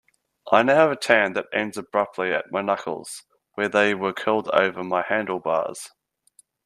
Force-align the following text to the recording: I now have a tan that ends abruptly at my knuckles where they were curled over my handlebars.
I 0.51 0.63
now 0.63 0.73
have 0.73 0.89
a 0.91 0.95
tan 0.95 1.33
that 1.33 1.45
ends 1.53 1.77
abruptly 1.77 2.33
at 2.33 2.51
my 2.51 2.63
knuckles 2.63 3.21
where 3.53 3.69
they 3.69 3.93
were 3.93 4.13
curled 4.13 4.49
over 4.49 4.83
my 4.83 5.03
handlebars. 5.07 5.91